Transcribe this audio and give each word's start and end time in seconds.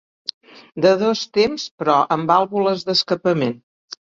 De 0.85 0.93
dos 1.01 1.21
temps 1.39 1.67
però 1.81 1.99
amb 2.17 2.35
vàlvules 2.35 2.89
d'escapament. 2.89 3.57